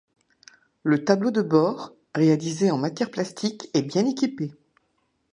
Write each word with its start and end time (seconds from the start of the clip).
Le 0.81 1.03
tableau 1.05 1.29
de 1.29 1.43
bord, 1.43 1.93
réalisé 2.15 2.71
en 2.71 2.77
matière 2.79 3.11
plastique 3.11 3.69
est 3.75 3.83
bien 3.83 4.03
équipé. 4.07 4.49